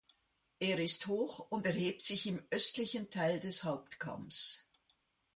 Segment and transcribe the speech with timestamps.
[0.59, 4.67] Er ist hoch und erhebt sich im östlichen Teil des Hauptkamms.